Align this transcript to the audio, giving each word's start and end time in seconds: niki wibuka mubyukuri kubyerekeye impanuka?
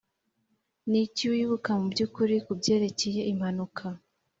niki 0.89 1.23
wibuka 1.31 1.69
mubyukuri 1.79 2.35
kubyerekeye 2.45 3.21
impanuka? 3.31 3.85